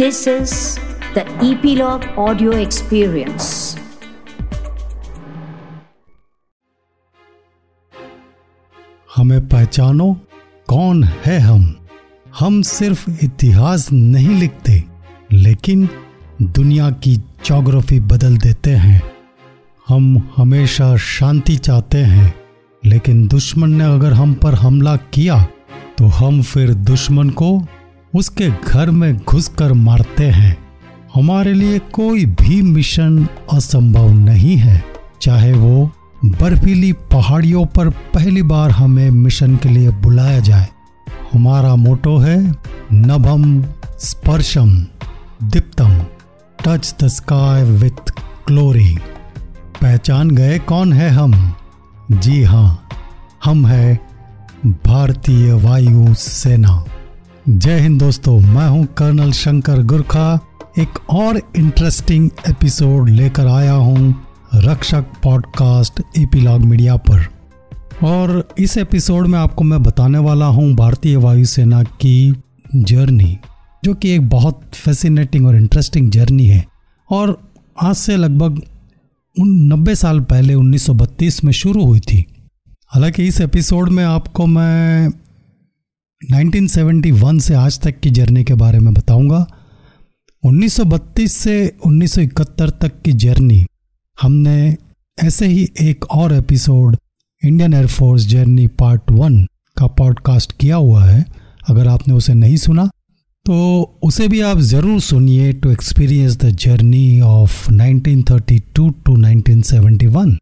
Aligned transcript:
This 0.00 0.26
is 0.26 0.52
the 1.14 1.22
Epilogue 1.46 2.04
Audio 2.16 2.52
Experience. 2.58 3.46
हमें 9.16 9.48
पहचानो 9.48 10.06
कौन 10.68 11.02
है 11.04 11.38
हम 11.40 11.64
हम 12.38 12.60
सिर्फ़ 12.62 13.24
इतिहास 13.24 13.90
नहीं 13.92 14.38
लिखते, 14.40 14.82
लेकिन 15.32 15.88
दुनिया 16.42 16.90
की 16.90 17.14
जोग्राफी 17.46 17.98
बदल 18.12 18.36
देते 18.36 18.70
हैं 18.84 19.02
हम 19.88 20.30
हमेशा 20.36 20.96
शांति 21.08 21.56
चाहते 21.56 21.98
हैं, 21.98 22.32
लेकिन 22.82 23.26
दुश्मन 23.28 23.72
ने 23.72 23.92
अगर 23.94 24.12
हम 24.12 24.32
पर 24.34 24.54
हमला 24.64 24.96
किया 24.96 25.42
तो 25.98 26.06
हम 26.20 26.42
फिर 26.42 26.74
दुश्मन 26.92 27.30
को 27.42 27.50
उसके 28.14 28.50
घर 28.50 28.90
में 28.90 29.16
घुसकर 29.16 29.72
मारते 29.72 30.26
हैं। 30.26 30.58
हमारे 31.14 31.54
लिए 31.54 31.78
कोई 31.78 32.26
भी 32.26 32.62
मिशन 32.62 33.28
असंभव 33.52 34.10
नहीं 34.10 34.56
है। 34.56 34.84
चाहे 35.22 35.52
वो 35.52 35.90
बर्फीली 36.24 36.92
पहाड़ियों 36.92 37.66
पर 37.66 37.88
पहली 37.88 38.42
बार 38.42 38.70
हमें 38.70 39.10
मिशन 39.10 39.56
के 39.56 39.68
लिए 39.68 39.90
बुलाया 39.90 40.40
जाए। 40.40 40.68
हमारा 41.32 41.76
मोटो 41.76 42.18
है, 42.18 42.54
नभम 42.92 43.64
स्पर्शम, 44.00 44.86
Deeptam, 45.42 46.00
touch 46.64 46.94
the 47.02 47.06
sky 47.06 47.62
with 47.62 48.10
glory. 48.46 48.98
पहचान 49.82 50.30
गए 50.30 50.58
कौन 50.58 50.92
है 50.92 51.10
हम? 51.10 51.54
जी 52.12 52.42
हाँ 52.42 52.88
हम 53.44 53.66
है 53.66 54.00
भारतीय 54.66 55.52
वायु 55.52 56.14
सेना। 56.14 56.84
जय 57.48 57.80
हिंद 57.80 58.00
दोस्तों, 58.00 58.40
मैं 58.40 58.68
हूँ 58.68 58.86
कर्नल 58.86 59.32
शंकर 59.32 59.82
गुरखा। 59.82 60.40
एक 60.78 61.10
और 61.10 61.52
इंटरेस्टिंग 61.56 62.30
एपिसोड 62.48 63.08
लेकर 63.08 63.46
आया 63.46 63.72
हूँ 63.72 64.22
रक्षक 64.54 65.04
पॉडकास्ट 65.22 66.02
एपीलॉग 66.18 66.60
मीडिया 66.60 66.96
पर। 66.96 67.24
और 68.06 68.48
इस 68.58 68.76
एपिसोड 68.78 69.26
में 69.26 69.38
आपको 69.38 69.64
मैं 69.64 69.82
बताने 69.82 70.18
वाला 70.18 70.46
हूँ 70.46 70.74
भारतीय 70.74 71.16
वायुसेना 71.16 71.82
की 71.82 72.42
जर्नी 72.76 73.38
जो 73.84 73.94
कि 73.94 74.10
एक 74.10 74.28
बहुत 74.28 74.60
फैसिनेटिंग 74.74 75.46
और 75.46 75.56
इंटरेस्टिंग 75.56 76.10
जर्नी 76.10 76.46
है। 76.46 76.64
और 77.10 77.52
आज 77.82 77.94
से 77.94 78.16
लगभग 78.16 78.62
उन 79.40 79.72
नब्बे 79.72 79.94
साल 79.94 80.20
पहले 80.20 80.54
1932 80.54 81.44
में 81.44 81.52
शुरू 81.52 81.84
हुई 81.84 82.00
थी। 82.00 82.26
हालाँकि 82.88 83.24
इस 83.24 83.40
एपिसोड 83.40 83.88
में 83.88 84.04
आपको 84.04 84.46
मैं 84.46 85.08
1971 86.22 87.38
से 87.40 87.54
आज 87.54 87.78
तक 87.80 87.98
की 88.00 88.10
जर्नी 88.10 88.42
के 88.44 88.54
बारे 88.54 88.78
में 88.78 88.92
बताऊँगा। 88.94 89.46
1932 90.42 91.32
से 91.32 91.54
1971 91.86 92.70
तक 92.80 93.00
की 93.04 93.12
जर्नी 93.12 93.64
हमने 94.18 94.76
ऐसे 95.18 95.46
ही 95.46 95.68
एक 95.80 96.04
और 96.10 96.32
episode, 96.34 96.96
Indian 97.42 97.74
Air Force 97.74 98.26
journey 98.26 98.66
part 98.80 99.10
one 99.10 99.44
का 99.76 99.86
पॉडकास्ट 99.86 100.52
किया 100.60 100.76
हुआ 100.76 101.04
है। 101.04 101.24
अगर 101.68 101.88
आपने 101.88 102.14
उसे 102.14 102.34
नहीं 102.34 102.56
सुना 102.56 102.86
तो 103.46 103.56
उसे 104.02 104.28
भी 104.28 104.40
आप 104.40 104.58
ज़रूर 104.58 105.00
सुनिए 105.00 105.52
to 105.52 105.70
experience 105.70 106.36
the 106.36 106.50
journey 106.56 107.20
of 107.20 107.70
1932 107.72 108.90
to 109.06 109.16
1971 109.16 110.36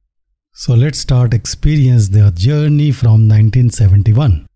so 0.57 0.75
let's 0.75 1.01
start 1.01 1.35
experience 1.35 2.11
the 2.11 2.35
journey 2.39 2.91
from 2.93 3.29
1971 3.31 4.48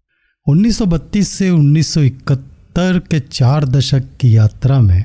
1932 0.49 1.29
से 1.29 1.51
1971 1.51 2.99
के 2.99 3.21
चार 3.21 3.69
दशक 3.69 4.05
की 4.21 4.37
यात्रा 4.37 4.81
में 4.81 5.05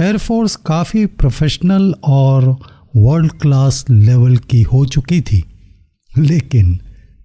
एयरफोर्स 0.00 0.56
काफ़ी 0.56 1.06
प्रोफेशनल 1.06 1.94
और 2.04 2.56
वर्ल्ड 2.96 3.32
क्लास 3.32 3.84
लेवल 3.90 4.36
की 4.36 4.62
हो 4.62 4.86
चुकी 4.86 5.20
थी। 5.20 5.44
लेकिन 6.18 6.80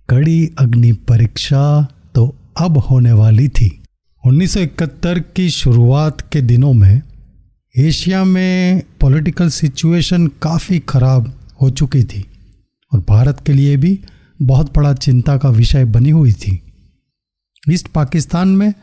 कड़ी 0.10 0.50
अग्नि 0.60 0.92
परीक्षा 0.92 1.88
तो 2.16 2.36
अब 2.58 2.78
होने 2.78 3.12
वाली 3.12 3.48
थी। 3.48 3.84
1971 4.26 5.20
की 5.20 5.50
शुरुआत 5.50 6.22
के 6.22 6.42
दिनों 6.42 6.74
में 6.74 7.02
एशिया 7.78 8.24
में 8.24 8.84
पॉलिटिकल 9.02 9.50
सिचुएशन 9.50 10.28
काफ़ी 10.28 10.80
ख़राब 10.80 11.34
हो 11.62 11.70
चुकी 11.70 12.04
थी 12.04 12.26
और 12.94 13.00
भारत 13.00 13.44
के 13.46 13.54
लिए 13.54 13.78
भी 13.78 14.00
बहुत 14.42 14.76
बड़ा 14.76 14.94
चिंता 14.94 15.38
का 15.38 15.50
विषय 15.50 15.86
बनी 15.86 16.10
हुई 16.10 16.34
थी। 16.34 16.63
ईस्ट 17.70 17.88
पाकिस्तान 17.88 18.48
में 18.48 18.74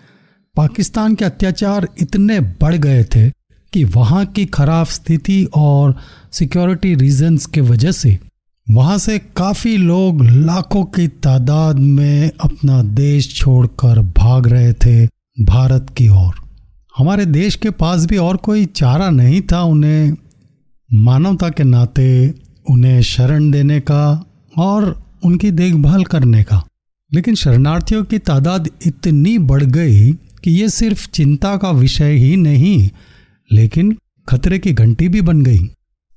पाकिस्तान 0.56 1.14
के 1.14 1.24
अत्याचार 1.24 1.88
इतने 1.98 2.40
बढ़ 2.40 2.74
गए 2.74 3.04
थे 3.04 3.30
कि 3.72 3.84
वहाँ 3.84 4.26
की 4.26 4.46
खराब 4.46 4.86
स्थिति 4.86 5.48
और 5.54 5.96
सिक्योरिटी 6.32 6.94
रीजंस 6.94 7.46
के 7.46 7.60
वजह 7.60 7.92
से 7.92 8.18
वहाँ 8.70 8.98
से 8.98 9.18
काफ़ी 9.18 9.76
लोग 9.76 10.24
लाखों 10.24 10.84
की 10.84 11.08
तादाद 11.08 11.78
में 11.78 12.30
अपना 12.40 12.82
देश 12.82 13.36
छोड़कर 13.36 14.00
भाग 14.02 14.46
रहे 14.46 14.72
थे 14.72 15.06
भारत 15.44 15.86
की 15.96 16.08
ओर। 16.08 16.34
हमारे 16.98 17.26
देश 17.26 17.54
के 17.54 17.70
पास 17.70 18.06
भी 18.06 18.16
और 18.16 18.36
कोई 18.36 18.64
चारा 18.66 19.10
नहीं 19.10 19.40
था 19.42 19.62
उन्हें 19.62 20.16
मानवता 20.94 21.48
के 21.48 21.64
नाते, 21.64 22.34
उन्हें 22.70 23.02
शरण 23.02 23.50
देने 23.50 23.80
का 23.80 24.24
और 24.58 25.02
उनकी 25.24 25.50
देखभाल 25.50 26.04
करने 26.04 26.42
का। 26.44 26.62
लेकिन 27.12 27.34
शरणार्थियों 27.34 28.04
की 28.04 28.18
तादाद 28.18 28.68
इतनी 28.86 29.38
बढ़ 29.38 29.62
गई 29.62 30.12
कि 30.12 30.50
ये 30.50 30.68
सिर्फ़ 30.68 31.08
चिंता 31.10 31.56
का 31.56 31.70
विषय 31.70 32.12
ही 32.12 32.36
नहीं, 32.36 32.90
लेकिन 33.52 33.96
खतरे 34.28 34.58
की 34.58 34.72
घंटी 34.72 35.08
भी 35.08 35.20
बन 35.20 35.42
गई। 35.42 35.68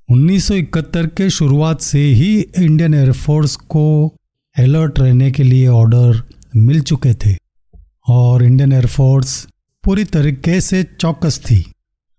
1971 0.09 1.07
के 1.07 1.29
शुरुआत 1.29 1.81
से 1.81 1.99
ही 1.99 2.39
इंडियन 2.39 2.93
एयरफोर्स 2.93 3.55
को 3.55 4.15
अलर्ट 4.57 4.99
रहने 4.99 5.31
के 5.31 5.43
लिए 5.43 5.67
ऑर्डर 5.67 6.21
मिल 6.55 6.81
चुके 6.81 7.13
थे 7.13 7.37
और 8.07 8.43
इंडियन 8.43 8.71
एयरफोर्स 8.71 9.47
पूरी 9.83 10.03
तरीके 10.03 10.61
से 10.61 10.83
चौकस 10.99 11.39
थी। 11.39 11.63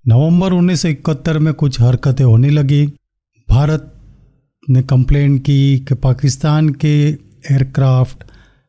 नवंबर 0.05 0.53
1971 0.53 1.39
में 1.39 1.55
कुछ 1.55 1.81
हरकतें 1.81 2.25
होने 2.25 2.51
लगी। 2.51 2.87
भारत 3.49 3.93
ने 4.71 4.83
कंप्लेन 4.83 5.39
की 5.39 5.79
कि 5.79 5.95
पाकिस्तान 5.95 6.69
के 6.69 7.09
एयरक्राफ्ट 7.09 8.25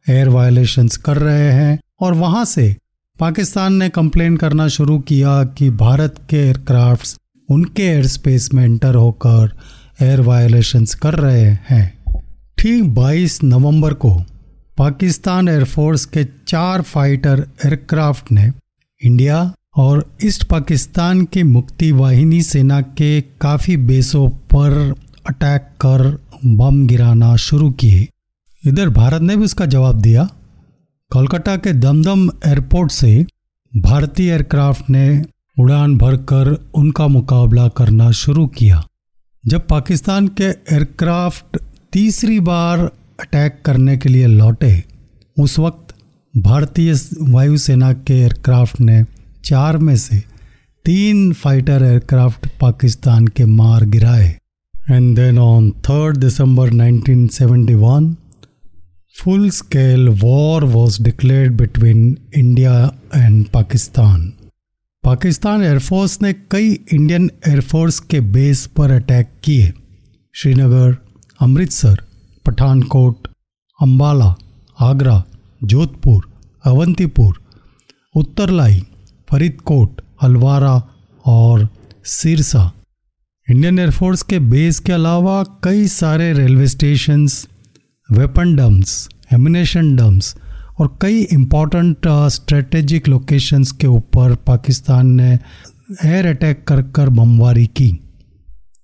एयर 0.09 0.29
वायलेशंस 0.29 0.97
कर 0.97 1.17
रहे 1.17 1.51
हैं 1.51 1.79
और 2.01 2.13
वहाँ 2.13 2.45
से 2.45 2.75
पाकिस्तान 3.19 3.73
ने 3.73 3.89
कंप्लेन 3.89 4.37
करना 4.37 4.67
शुरू 4.67 4.99
किया 4.99 5.43
कि 5.43 5.69
भारत 5.69 6.15
के 6.29 6.37
एयरक्राफ्ट्स 6.37 7.17
उनके 7.49 7.83
एयर 7.83 8.07
स्पेस 8.07 8.49
में 8.53 8.63
एंटर 8.63 8.95
होकर 8.95 9.51
एयर 10.01 10.21
वायलेशंस 10.21 10.95
कर 10.95 11.13
रहे 11.13 11.57
हैं। 11.69 12.03
ठीक 12.57 12.83
22 12.83 13.43
नवंबर 13.43 13.93
को 13.93 14.23
पाकिस्तान 14.77 15.47
एयरफोर्स 15.47 16.05
के 16.05 16.23
चार 16.47 16.81
फाइटर 16.81 17.47
एयरक्राफ्ट 17.65 18.31
ने 18.31 18.51
इंडिया 19.01 19.53
और 19.77 20.11
ईस्ट 20.23 20.43
पाकिस्तान 20.43 21.25
की 21.25 21.43
मुक्ति 21.43 21.91
वाहिनी 21.91 22.41
सेना 22.41 22.81
के 22.81 23.21
काफ़ी 23.21 23.77
बेसों 23.77 24.29
पर 24.29 24.95
अटैक 25.29 25.61
कर 25.61 26.19
बम 26.45 26.87
गिराना 26.87 27.35
शुरू 27.35 27.71
किए। 27.71 28.07
इधर 28.65 28.89
भारत 28.89 29.21
ने 29.21 29.35
भी 29.35 29.43
उसका 29.43 29.65
जवाब 29.65 30.01
दिया। 30.01 30.27
कोलकाता 31.11 31.55
के 31.57 31.73
दमदम 31.75 32.29
एयरपोर्ट 32.45 32.91
से 32.91 33.25
भारतीय 33.73 34.31
एयरक्राफ्ट 34.31 34.89
ने 34.89 35.23
उड़ान 35.57 35.97
भरकर 35.97 36.47
उनका 36.75 37.07
मुकाबला 37.07 37.67
करना 37.67 38.09
शुरू 38.13 38.45
किया, 38.47 38.83
जब 39.43 39.67
पाकिस्तान 39.67 40.27
के 40.27 40.43
एयरक्राफ्ट 40.43 41.57
तीसरी 41.93 42.39
बार 42.41 42.79
अटैक 43.19 43.61
करने 43.65 43.97
के 43.97 44.09
लिए 44.09 44.27
लौटे। 44.27 44.83
उस 45.37 45.57
वक्त 45.59 45.93
भारतीय 46.33 46.93
वायुसेना 47.21 47.91
के 47.93 48.13
एयरक्राफ्ट 48.13 48.79
ने 48.81 49.03
चार 49.45 49.77
में 49.77 49.95
से 49.97 50.19
तीन 50.85 51.31
फाइटर 51.33 51.83
एयरक्राफ्ट 51.83 52.47
पाकिस्तान 52.61 53.27
के 53.27 53.45
मार 53.45 53.85
गिराए। 53.85 54.27
And 54.89 55.15
then 55.15 55.37
on 55.39 55.71
third 55.85 56.17
December 56.17 56.71
1971 56.71 58.15
full 59.15 59.49
scale 59.51 60.11
war 60.21 60.61
was 60.65 60.97
declared 60.97 61.55
between 61.57 61.99
India 62.33 62.73
and 63.13 63.51
Pakistan. 63.51 64.31
Pakistan 65.03 65.63
air force 65.63 66.21
ने 66.21 66.31
कई 66.51 66.71
इंडियन 66.93 67.29
एयरफोर्स 67.47 67.99
के 68.11 68.19
बेस 68.35 68.65
पर 68.77 68.91
अटैक 68.91 69.29
किए 69.43 69.71
श्रीनगर, 70.35 70.95
अमृतसर, 71.41 72.01
पठानकोट, 72.45 73.27
अंबाला, 73.79 74.33
आगरा, 74.79 75.23
जोधपुर, 75.63 76.23
अवंतीपुर, 76.65 77.37
उत्तरलाई, 78.15 78.81
फरीदकोट, 79.29 80.01
हलवारा 80.21 80.75
और 81.25 81.67
सिरसा 82.17 82.71
इंडियन 83.47 83.79
एयरफोर्स 83.79 84.21
के 84.29 84.39
बेस 84.51 84.79
के 84.79 84.93
अलावा 84.93 85.43
कई 85.63 85.87
सारे 85.87 86.31
railway 86.33 86.67
stations 86.67 87.47
weapon 88.09 88.55
dumps 88.55 89.07
ammunition 89.33 89.95
dumps 89.95 90.35
और 90.79 90.97
कई 91.01 91.21
इंपॉर्टेंट 91.23 92.07
स्ट्रेटेजिक 92.31 93.07
लोकेशंस 93.07 93.71
के 93.71 93.87
ऊपर 93.87 94.35
पाकिस्तान 94.47 95.07
ने 95.11 95.31
एयर 96.05 96.27
अटैक 96.27 96.63
कर 96.67 96.81
कर 96.95 97.09
बमबारी 97.09 97.65
की। 97.79 97.89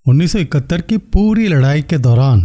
1971 0.06 0.82
की 0.82 0.98
पूरी 0.98 1.48
लड़ाई 1.48 1.82
के 1.82 1.98
दौरान 2.00 2.42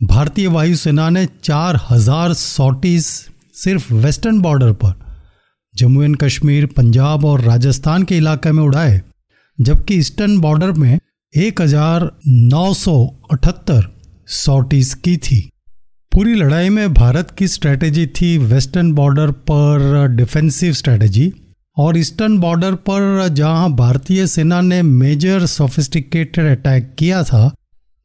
भारतीय 0.00 0.46
वायुसेना 0.48 1.08
ने 1.10 1.26
चार 1.42 1.80
हज़ार 1.90 2.32
सॉटीज 2.34 3.04
सिर्फ़ 3.54 3.92
वेस्टर्न 3.94 4.40
बॉर्डर 4.42 4.72
पर, 4.74 4.94
जम्मू 5.74 6.02
एंड 6.02 6.16
कश्मीर, 6.16 6.66
पंजाब 6.66 7.24
और 7.24 7.40
राजस्थान 7.42 8.02
के 8.02 8.16
इलाके 8.16 8.52
में 8.52 8.62
उड़ाए, 8.64 9.00
जबकि 9.58 9.94
ईस्टर्न 9.94 10.38
बॉर्डर 10.40 10.72
में 10.72 10.98
एक 11.34 11.60
हज़ार 11.60 12.10
नौ 12.26 12.72
सौ 12.74 13.04
अठहत्तर 13.32 13.86
सॉटीज 14.36 14.94
की 14.94 15.16
थी। 15.18 15.48
पूरी 16.16 16.34
लड़ाई 16.34 16.68
में 16.68 16.92
भारत 16.94 17.30
की 17.30 17.46
स्ट्रेटेजी 17.48 18.06
थी 18.06 18.36
वेस्टर्न 18.38 18.92
बॉर्डर 18.92 19.30
पर 19.50 20.06
डिफेंसिव 20.08 20.72
स्ट्रेटेजी 20.72 21.32
और 21.76 21.98
ईस्टर्न 21.98 22.38
बॉर्डर 22.38 22.74
पर 22.74 23.28
जहाँ 23.28 23.72
भारतीय 23.72 24.26
सेना 24.26 24.60
ने 24.60 24.80
मेजर 24.82 25.44
सोफिस्टिकेटेड 25.46 26.46
अटैक 26.46 26.94
किया 26.98 27.22
था, 27.22 27.54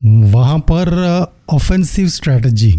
वहाँ 0.04 0.58
पर 0.60 0.92
ऑफेंसिव 1.50 2.08
स्ट्रेटजी 2.08 2.72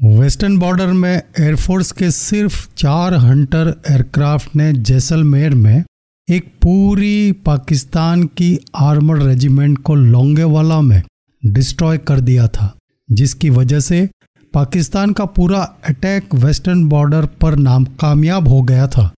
वेस्टर्न 0.00 0.58
बॉर्डर 0.58 0.86
में 0.86 1.22
एयरफोर्स 1.40 1.92
के 1.92 2.10
सिर्फ़ 2.10 2.66
चार 2.76 3.14
हंटर 3.14 3.74
एयरक्राफ्ट 3.90 4.56
ने 4.56 4.72
जैसलमेर 4.72 5.54
में 5.54 5.84
एक 6.28 6.52
पूरी 6.62 7.32
पाकिस्तान 7.32 8.24
की 8.24 8.58
आर्मर 8.76 9.22
रेजिमेंट 9.22 9.78
को 9.78 9.94
लोंगेवाला 9.94 10.80
में 10.80 11.02
डिस्ट्रॉय 11.42 11.98
कर 11.98 12.20
दिया 12.20 12.48
था, 12.48 12.74
जिसकी 13.10 13.50
वजह 13.50 13.80
से 13.80 14.08
पाकिस्तान 14.54 15.12
का 15.12 15.24
पूरा 15.24 15.58
अटैक 15.88 16.34
वेस्टर्न 16.34 16.84
बॉर्डर 16.88 17.26
पर 17.40 17.54
नाम 17.56 17.84
कामयाब 18.00 18.48
हो 18.48 18.60
गया 18.62 18.86
था। 18.86 19.12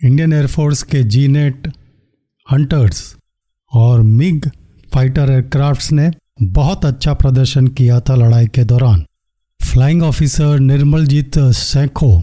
इंडियन 0.00 0.32
एयरफोर्स 0.32 0.82
के 0.82 1.02
जी 1.04 1.26
नेट 1.28 1.68
हंटर्स 2.48 3.16
और 3.72 4.02
मिग 4.02 4.48
फाइटर 4.94 5.30
एयरक्राफ्ट्स 5.30 5.90
ने 5.92 6.10
बहुत 6.42 6.84
अच्छा 6.84 7.14
प्रदर्शन 7.14 7.68
किया 7.68 8.00
था 8.00 8.14
लड़ाई 8.14 8.46
के 8.46 8.64
दौरान। 8.64 9.04
फ्लाइंग 9.60 10.02
ऑफिसर 10.02 10.58
निर्मलजीत 10.60 11.38
सैखो 11.38 12.22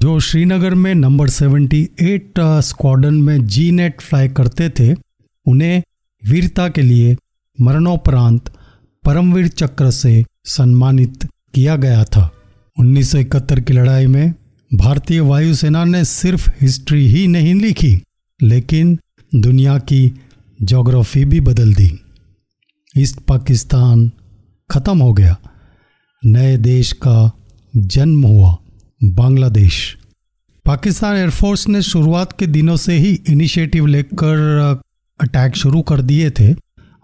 जो 0.00 0.18
श्रीनगर 0.20 0.74
में 0.74 0.94
नंबर 0.94 1.28
78 1.28 2.60
स्क्वाडन 2.60 3.14
में 3.14 3.46
जी 3.46 3.70
नेट 3.72 4.00
फ्लाई 4.00 4.28
करते 4.28 4.68
थे, 4.70 4.92
उन्हें 5.46 5.82
वीरता 6.22 6.68
के 6.68 6.82
लिए 6.82 7.16
मरणोपरांत 7.58 8.50
परमवीर 9.04 9.48
चक्र 9.48 9.90
से 9.90 10.24
सम्मानित 10.46 11.28
किया 11.54 11.76
गया 11.76 12.04
था। 12.04 12.30
1971 12.78 13.60
की 13.60 13.72
लड़ाई 13.72 14.06
में 14.06 14.34
भारतीय 14.74 15.20
वायुसेना 15.20 15.84
ने 15.84 16.04
सिर्फ़ 16.04 16.50
हिस्ट्री 16.60 17.06
ही 17.06 17.26
नहीं 17.26 17.54
लिखी, 17.54 18.02
लेकिन 18.42 18.98
दुनिया 19.34 19.78
की 19.78 20.20
जोग्राफी 20.62 21.24
भी 21.24 21.40
बदल 21.40 21.74
दी। 21.74 22.00
ईस्ट 22.98 23.20
पाकिस्तान 23.20 24.10
खत्म 24.70 25.02
हो 25.02 25.12
गया। 25.12 25.36
नए 26.24 26.56
देश 26.56 26.92
का 26.92 27.32
जन्म 27.76 28.22
हुआ, 28.22 28.56
बांग्लादेश। 29.04 29.96
पाकिस्तान 30.64 31.16
एयरफोर्स 31.16 31.68
ने 31.68 31.82
शुरुआत 31.82 32.38
के 32.38 32.46
दिनों 32.46 32.76
से 32.76 32.98
ही 32.98 33.20
इनिशिएटिव 33.28 33.86
लेकर 33.86 34.38
अटैक 35.20 35.56
शुरू 35.56 35.82
कर 35.82 36.02
दिए 36.02 36.30
थे 36.30 36.54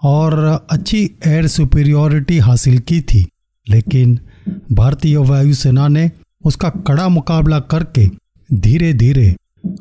और 0.03 0.67
अच्छी 0.71 1.11
एयर 1.27 1.47
सुपीरियोरिटी 1.47 2.39
हासिल 2.39 2.79
की 2.79 3.01
थी। 3.01 3.27
लेकिन 3.71 4.19
भारतीय 4.73 5.17
वायुसेना 5.19 5.89
ने 5.89 6.11
उसका 6.45 6.69
कड़ा 6.87 7.09
मुकाबला 7.09 7.59
करके 7.73 8.07
धीरे 8.51 8.93
धीरे 8.95 9.35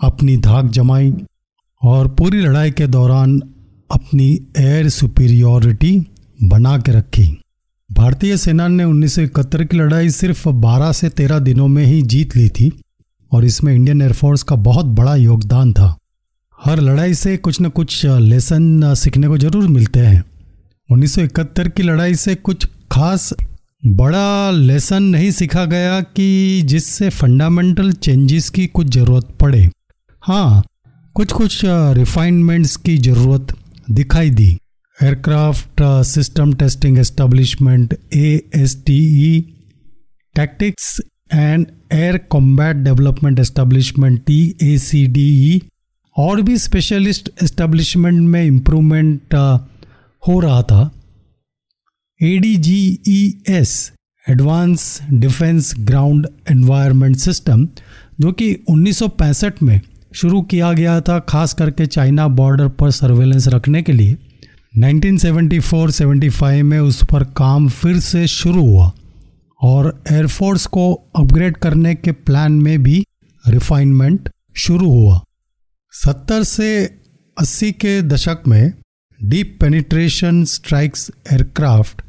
अपनी 0.04 0.38
धाक 0.38 0.66
जमाई 0.66 1.14
और 1.82 2.08
पूरी 2.08 2.42
लड़ाई 2.42 2.72
के 2.72 2.88
दौरान 2.88 3.40
अपनी 3.90 4.30
एयर 4.58 4.90
सुपीरियोरिटी 4.90 6.00
बना 6.44 6.78
के 6.78 6.92
रखी। 6.92 7.28
भारतीय 7.90 8.38
सेना 8.38 8.68
ने 8.68 8.84
उन्नीस 8.84 9.16
सौ 9.16 9.22
इकहत्तर 9.22 9.64
की 9.64 9.78
लड़ाई 9.78 10.10
सिर्फ़ 10.10 10.48
12 10.50 10.92
से 10.92 11.10
13 11.10 11.40
दिनों 11.40 11.68
में 11.68 11.84
ही 11.86 12.02
जीत 12.02 12.36
ली 12.36 12.48
थी 12.50 12.72
और 13.32 13.46
इसमें 13.46 13.74
इंडियन 13.74 14.02
एयरफोर्स 14.02 14.44
का 14.44 14.56
बहुत 14.56 14.86
बड़ा 14.86 15.16
योगदान 15.16 15.74
था। 15.74 15.96
हर 16.60 16.80
लड़ाई 16.80 17.14
से 17.14 17.38
कुछ 17.38 17.62
न 17.62 17.70
कुछ 17.70 18.06
लेसन 18.06 18.94
सीखने 18.96 19.28
को 19.28 19.38
ज़रूर 19.38 19.68
मिलते 19.68 20.00
हैं। 20.00 20.24
1971 20.90 21.70
की 21.70 21.84
लड़ाई 21.84 22.16
से 22.16 22.36
कुछ 22.36 22.66
खास 22.92 23.34
बड़ा 23.84 24.52
लेसन 24.52 25.04
नहीं 25.04 25.30
सीखा 25.32 25.64
गया 25.66 26.00
कि 26.02 26.62
जिससे 26.66 27.10
फंडामेंटल 27.10 27.92
चेंजेस 27.94 28.50
की 28.50 28.66
कुछ 28.68 28.88
ज़रूरत 28.94 29.28
पड़े। 29.42 29.70
हाँ 30.24 30.64
कुछ 31.16 31.32
कुछ 31.32 31.62
रिफाइनमेंट्स 31.66 32.76
की 32.78 32.98
ज़रूरत 32.98 33.54
दिखाई 33.92 34.30
दी। 34.30 34.50
Aircraft 34.98 35.82
system 36.06 36.54
testing 36.54 36.98
establishment 37.00 37.94
A 38.14 38.50
S 38.56 38.76
T 38.86 38.98
E 39.28 39.40
tactics 40.36 41.00
and 41.34 41.66
air 41.94 42.18
combat 42.30 42.76
development 42.84 43.40
establishment 43.40 44.22
T 44.26 44.42
A 44.64 44.78
C 44.80 45.06
D 45.08 45.28
E 45.48 45.62
और 46.18 46.42
भी 46.42 46.58
स्पेशलिस्ट 46.58 47.32
एस्टेब्लिशमेंट 47.44 48.20
में 48.20 48.44
इम्प्रूवमेंट 48.46 49.36
हो 50.24 50.40
रहा 50.40 50.62
था। 50.64 50.90
A 52.22 52.38
D 52.38 52.56
G 52.58 53.00
E 53.08 53.44
S 53.50 53.92
advance 54.30 55.02
defence 55.14 55.74
ground 55.80 56.28
environment 56.52 57.16
system 57.16 57.68
जो 58.20 58.32
कि 58.32 58.64
1965 58.70 59.62
में 59.64 59.82
शुरू 60.16 60.42
किया 60.42 60.74
गया 60.74 61.02
था, 61.02 61.20
खास 61.20 61.54
करके 61.54 61.86
चाइना 61.86 62.28
बॉर्डर 62.28 62.68
पर 62.68 62.92
सर्वेलेंस 62.92 63.48
रखने 63.48 63.82
के 63.82 63.92
लिए। 63.92 64.18
1974-75 64.78 66.64
में 66.64 66.80
उस 66.80 67.04
पर 67.04 67.24
काम 67.24 67.70
फिर 67.70 68.00
से 68.00 68.28
शुरू 68.28 68.62
हुआ 68.62 68.92
और 69.62 70.04
एयरफोर्स 70.12 70.66
को 70.66 70.94
अपग्रेड 70.94 71.58
करने 71.58 71.96
के 71.96 72.12
प्लान 72.12 72.52
में 72.52 72.84
भी 72.84 73.06
रिफाइनमेंट 73.48 74.30
शुरू 74.56 74.90
हुआ। 74.90 75.22
70 75.94 76.44
से 76.44 77.00
80 77.38 77.72
के 77.72 78.02
दशक 78.02 78.38
में 78.48 78.74
deep 79.24 79.58
penetration 79.62 80.46
strikes 80.46 81.12
aircraft 81.34 82.02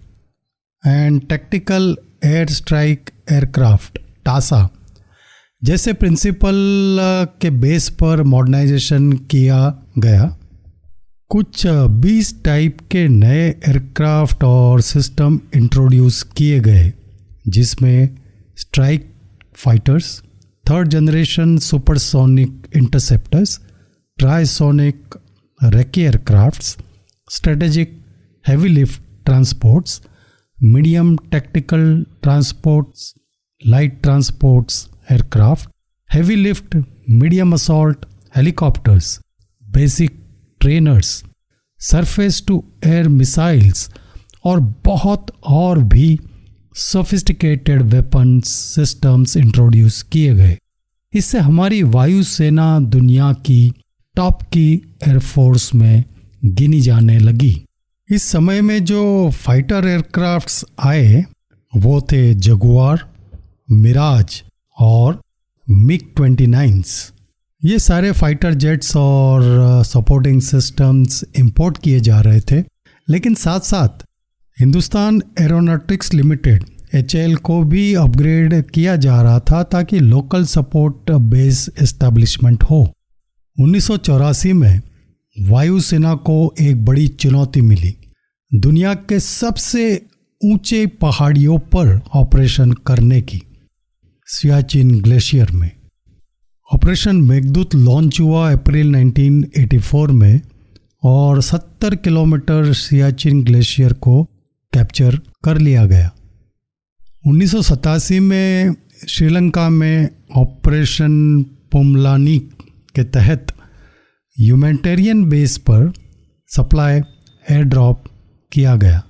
and 0.85 1.21
tactical 1.29 1.97
air 2.25 2.49
strike 2.49 3.11
aircraft, 3.33 3.99
टासा। 4.25 4.69
जैसे 5.63 5.93
प्रिंसिपल 5.93 6.99
के 7.41 7.51
बेस 7.51 7.89
पर 8.01 8.23
मॉडर्नाइजेशन 8.23 9.13
किया 9.31 9.59
गया, 9.99 10.37
कुछ 11.31 11.67
20 12.01 12.33
टाइप 12.45 12.79
के 12.91 13.07
नए 13.09 13.49
एयरक्राफ्ट 13.49 14.45
और 14.45 14.81
सिस्टम 14.81 15.41
इंट्रोड्यूस 15.57 16.23
किए 16.37 16.61
गए, 16.61 16.93
जिसमें 17.49 18.17
strike 18.59 19.11
fighters, 19.55 20.21
third 20.71 20.89
generation 20.89 21.57
supersonic 21.59 22.67
interceptors, 22.77 23.59
trisonic 24.19 25.19
recce 25.61 26.03
aircrafts, 26.03 26.77
strategic 27.31 27.99
heavy 28.45 28.69
lift 28.69 29.03
transports 29.27 30.01
medium 30.63 31.17
tactical 31.17 32.07
transports 32.23 33.15
light 33.67 34.03
transports 34.03 34.89
aircraft, 35.13 35.69
heavy 36.15 36.37
lift, 36.37 36.75
medium 37.21 37.53
assault 37.53 38.03
helicopters, 38.37 39.07
basic 39.77 40.11
trainers, 40.65 41.09
surface 41.81 42.45
to 42.49 42.65
air 42.87 43.09
missiles 43.09 43.91
और 44.45 44.61
बहुत 44.85 45.27
और 45.47 45.79
भी 45.79 46.19
sophisticated 46.75 47.83
weapon 47.83 48.41
systems 48.41 49.37
introduce 49.37 50.03
किए 50.03 50.35
गए। 50.35 50.59
इससे 51.15 51.39
हमारी 51.39 51.83
वायुसेना 51.83 52.81
दुनिया 52.81 53.33
की 53.33 53.73
टॉप 54.17 54.43
की 54.43 54.97
एयरफोर्स 55.09 55.75
में 55.75 56.05
गिनी 56.45 56.81
जाने 56.81 57.19
लगी। 57.19 57.65
इस 58.13 58.23
समय 58.23 58.61
में 58.61 58.85
जो 58.85 59.31
फाइटर 59.31 59.87
एयरक्राफ्ट्स 59.87 60.65
आए 60.85 61.25
वो 61.77 62.01
थे 62.01 62.35
जगुआर 62.35 63.03
मिराज 63.71 64.43
और 64.81 65.21
मिग 65.71 66.01
ट्वेंटी 66.17 66.47
नाइन्स 66.47 67.13
ये 67.65 67.79
सारे 67.79 68.13
फाइटर 68.13 68.55
जेट्स 68.55 68.97
और 68.97 69.43
सपोर्टिंग 69.85 70.41
सिस्टम्स 70.41 71.25
इंपोर्ट 71.39 71.79
किए 71.79 72.01
जा 72.01 72.21
रहे 72.21 72.41
थे। 72.41 72.65
लेकिन 73.11 73.35
साथ 73.35 73.61
साथ 73.61 74.05
हिंदुस्तान 74.61 75.23
एरोनॉटिक्स 75.41 76.15
लिमिटेड 76.15 76.65
एच 76.95 77.13
को 77.37 77.63
भी 77.65 77.95
अपग्रेड 77.95 78.71
किया 78.71 78.97
जा 78.97 79.23
रहा 79.23 79.41
था 79.41 79.63
ताकि 79.63 79.99
लोकल 79.99 80.45
सपोर्ट 80.45 81.11
बेस 81.11 81.71
एस्टेब्लिशमेंट 81.83 82.63
हो। 82.63 82.93
उन्नीस 83.61 83.87
सौ 83.87 83.97
चौरासी 83.97 84.53
में 84.53 84.81
वायुसेना 85.41 86.15
को 86.15 86.55
एक 86.61 86.85
बड़ी 86.85 87.09
चुनौती 87.09 87.61
मिली। 87.61 87.98
दुनिया 88.55 88.95
के 88.95 89.21
सबसे 89.21 90.07
ऊँचे 90.45 90.87
पहाड़ियों 90.87 91.59
पर 91.59 92.01
ऑपरेशन 92.15 92.73
करने 92.73 93.21
की 93.21 93.43
सियाचिन 94.27 95.01
ग्लेशियर 95.01 95.51
में। 95.51 95.71
ऑपरेशन 96.75 97.17
मेघदूत 97.17 97.75
लॉन्च 97.75 98.21
हुआ 98.21 98.53
अप्रैल 98.53 98.95
1984 98.95 100.11
में 100.11 100.41
और 101.05 101.43
70 101.43 101.97
किलोमीटर 101.97 102.73
सियाचिन 102.73 103.45
ग्लेशियर 103.45 103.93
को 103.93 104.25
कैप्चर 104.73 105.21
कर 105.45 105.59
लिया 105.59 105.87
गया। 105.87 106.11
उन्नीस 107.27 107.53
सौ 107.53 107.63
सतासी 107.63 108.21
में 108.21 108.75
श्रीलंका 109.09 109.69
में 109.69 110.09
ऑपरेशन 110.37 111.43
पुमलानी 111.73 112.39
के 112.97 113.05
तहत 113.05 113.47
ह्यूमैनिटेरियन 114.41 115.25
बेस 115.25 115.59
पर 115.59 115.93
सप्लाई 116.49 117.01
एयर 117.51 117.63
ड्रॉप 117.63 118.05
किया 118.53 118.77
गया। 118.77 119.03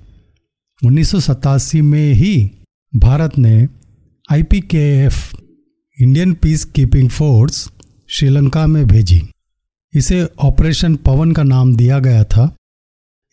उन्नीस 0.85 1.11
सौ 1.11 1.21
सतासी 1.21 1.83
में 1.83 2.13
ही 2.13 2.51
भारत 2.97 3.39
ने 3.39 3.69
IPKF, 4.33 5.35
Indian 6.01 6.35
peace 6.35 6.65
keeping 6.65 7.09
force, 7.09 7.73
Sri Lanka 8.09 8.67
में 8.67 8.87
भेजी। 8.87 9.31
इसे 9.95 10.29
ऑपरेशन 10.39 10.97
पवन 10.97 11.33
का 11.33 11.43
नाम 11.43 11.77
दिया 11.77 11.99
गया 11.99 12.25
था। 12.25 12.57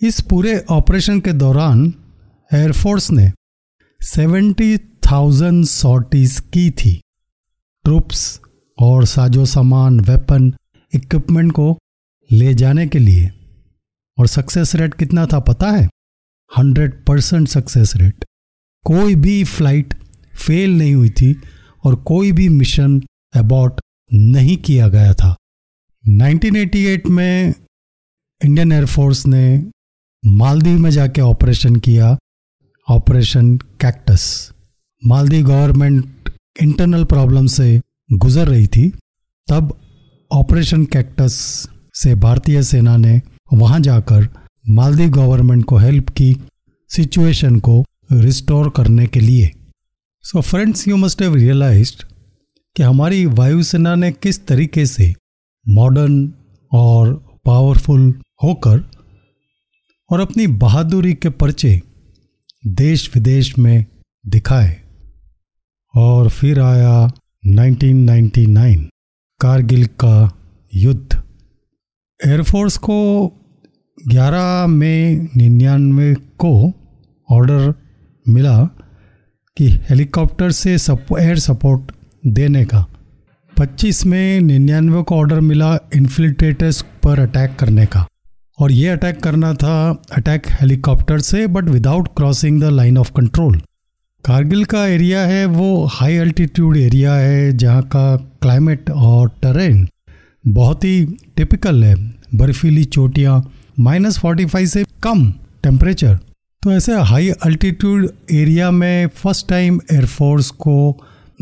इस 0.02 0.22
पूरे 0.22 0.66
ऑपरेशन 0.70 1.20
के 1.20 1.34
दौरान 1.34 1.94
एयरफोर्स 2.54 3.12
ने 3.12 3.32
सेवेंटी 4.02 4.78
थाउज़ेंड 4.78 5.66
सॉर्टीज 5.66 6.40
की 6.40 6.72
थी। 6.72 7.02
ट्रुप्स 7.84 8.42
और 8.80 9.06
साजो 9.06 9.46
सामान 9.46 10.00
वेपन 10.00 10.54
इक्विपमेंट 10.96 11.52
को 11.52 11.78
ले 12.32 12.54
जाने 12.54 12.88
के 12.88 13.00
लिए। 13.00 13.32
और 14.20 14.28
सक्सेस 14.28 14.76
रेट 14.76 14.94
कितना 14.94 15.26
था 15.26 15.40
पता 15.40 15.72
है? 15.72 15.90
हंड्रेड 16.52 17.04
परसेंट 17.06 17.48
सक्सेस 17.48 17.96
रेट 17.96 18.26
कोई 18.86 19.16
भी 19.16 19.44
फ़्लाइट 19.44 19.94
फेल 20.36 20.78
नहीं 20.78 20.94
हुई 20.96 21.10
थी 21.10 21.36
और 21.86 21.96
कोई 22.04 22.32
भी 22.32 22.48
मिशन 22.50 23.02
अबॉर्ट 23.36 23.82
नहीं 24.14 24.58
किया 24.58 24.88
गया 24.88 25.14
था। 25.14 25.36
1988 26.06 27.10
में 27.10 27.54
इंडियन 28.42 28.72
एयरफोर्स 28.72 29.26
ने 29.28 29.72
मालदीव 30.24 30.78
में 30.80 30.90
जाके 30.90 31.22
ऑपरेशन 31.22 31.76
किया 31.76 32.16
operation 32.88 33.56
Cactus 33.82 34.26
Maldives 35.04 35.46
government 35.48 36.30
internal 36.62 37.04
problem 37.04 37.48
से 37.48 37.82
गुजर 38.14 38.48
रही 38.48 38.68
थी। 38.68 38.88
तब 39.48 39.78
ऑपरेशन 40.32 40.86
कैक्टस 40.86 41.34
से 41.94 42.16
भारतीय 42.16 42.64
सेना 42.64 42.98
ने 42.98 43.22
वहाँ 43.54 43.80
जाकर 43.80 44.28
मालदीव 44.70 45.10
गवर्नमेंट 45.10 45.66
को 45.66 45.78
हेल्प 45.78 46.10
की 46.10 46.38
सिचुएशन 46.90 47.60
को 47.60 47.86
रिस्टोर 48.12 48.70
करने 48.70 49.08
के 49.08 49.20
लिए। 49.20 49.52
So 50.24 50.42
friends 50.42 50.88
you 50.88 50.98
must 50.98 51.22
have 51.22 51.36
realised 51.36 52.04
कि 52.76 52.84
हमारी 52.84 53.26
वायुसेना 53.26 53.96
ने 53.96 54.12
किस 54.12 54.48
तरीके 54.48 54.86
से 54.86 55.14
मॉडर्न 55.70 56.34
और 56.72 57.14
पावरफुल 57.46 58.14
होकर 58.44 58.84
और 60.12 60.20
अपनी 60.20 60.48
बहादुरी 60.48 61.14
के 61.14 61.30
पर्चे 61.30 61.82
देश 62.68 63.12
विदेश 63.16 63.58
में 63.58 63.86
दिखाए 64.28 64.82
और 65.96 66.30
फिर 66.30 66.60
आया 66.60 67.12
1999 67.48 68.86
कारगिल 69.40 69.86
का 69.86 70.38
युद्ध। 70.76 71.24
एयरफोर्स 72.26 72.78
को 72.78 72.98
11 74.00 74.68
मई 74.68 75.16
निन्यानवे 75.38 76.14
को 76.16 76.74
ऑर्डर 77.32 77.74
मिला 78.30 78.64
कि 79.58 79.70
हेलीकॉप्टर 79.90 80.52
से 80.52 80.78
सप, 80.78 81.06
एयर 81.20 81.40
सपोर्ट 81.40 81.92
देने 82.28 82.66
का। 82.66 82.86
25 83.58 84.06
में 84.06 84.42
निन्यानवे 84.42 85.04
को 85.04 85.16
ऑर्डर 85.16 85.40
मिला 85.40 85.78
इन्फिल्ट्रेटर्स 85.96 86.82
पर 86.82 87.20
अटैक 87.20 87.56
करने 87.56 87.86
का। 87.86 88.06
और 88.60 88.72
ये 88.72 88.88
अटैक 88.88 89.24
करना 89.24 89.54
था 89.54 90.04
अटैक 90.18 90.44
हेलीकॉप्टर 90.50 91.20
से 91.20 91.48
but 91.48 91.64
without 91.64 92.08
crossing 92.18 92.62
the 92.62 92.64
line 92.64 92.98
of 92.98 93.12
control 93.12 93.62
Kargil 94.26 94.66
का 94.66 94.86
एरिया 94.88 95.22
है 95.22 95.46
वो 95.46 95.86
हाई 95.86 96.18
अल्टीट्यूड 96.18 96.78
एरिया 96.78 97.14
है 97.14 97.58
जहाँ 97.58 97.84
का 97.84 98.16
क्लाइमेट 98.16 98.90
और 98.90 99.30
टरेन 99.44 99.88
बहुत 100.48 100.84
ही 100.84 101.06
टिपिकल 101.36 101.84
है। 101.84 101.96
बर्फीली 102.36 102.84
चोटियाँ 102.84 103.52
माइनस 103.80 104.18
फोर्टी 104.20 104.46
फाइव 104.46 104.66
से 104.66 104.84
कम 105.04 105.32
टेम्परेचर 105.64 106.16
तो 106.64 106.72
ऐसे 106.72 106.94
हाई 107.02 107.30
अल्टीट्यूड 107.30 108.10
एरिया 108.32 108.72
में 108.72 109.08
फ़र्स्ट 109.08 109.48
टाइम 109.50 109.80
एयरफोर्स 109.92 110.50
को 110.50 110.76